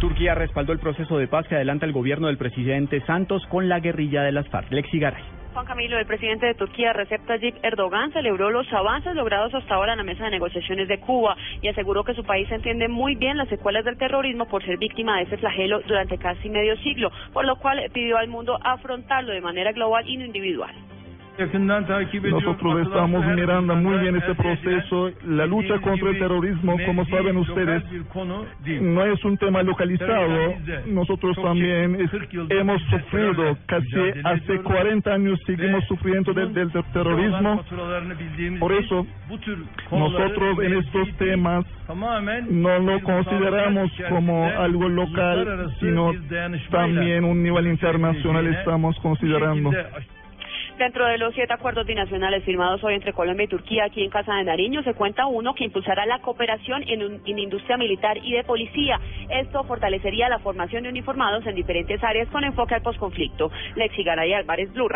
[0.00, 3.80] Turquía respaldó el proceso de paz que adelanta el gobierno del presidente Santos con la
[3.80, 4.72] guerrilla de las FARC.
[4.72, 5.22] Lexi Garay.
[5.52, 9.92] Juan Camilo, el presidente de Turquía, Recep Tayyip Erdogan, celebró los avances logrados hasta ahora
[9.92, 13.36] en la mesa de negociaciones de Cuba y aseguró que su país entiende muy bien
[13.36, 17.44] las secuelas del terrorismo por ser víctima de ese flagelo durante casi medio siglo, por
[17.44, 20.74] lo cual pidió al mundo afrontarlo de manera global y no individual.
[22.30, 25.10] Nosotros estamos mirando muy bien este proceso.
[25.26, 27.82] La lucha contra el terrorismo, como saben ustedes,
[28.80, 30.54] no es un tema localizado.
[30.86, 32.08] Nosotros también
[32.50, 33.86] hemos sufrido, casi
[34.24, 37.62] hace 40 años seguimos sufriendo del, del terrorismo.
[38.58, 39.06] Por eso,
[39.90, 41.64] nosotros en estos temas
[42.50, 46.12] no lo consideramos como algo local, sino
[46.70, 49.70] también un nivel internacional estamos considerando.
[50.80, 54.32] Dentro de los siete acuerdos binacionales firmados hoy entre Colombia y Turquía, aquí en Casa
[54.36, 58.44] de Nariño, se cuenta uno que impulsará la cooperación en, en industria militar y de
[58.44, 58.98] policía.
[59.28, 63.50] Esto fortalecería la formación de uniformados en diferentes áreas con enfoque al posconflicto.
[63.76, 64.88] Lexi Garay Álvarez, Blue